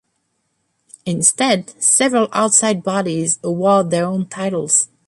[1.05, 4.89] Instead, several outside bodies award their own titles.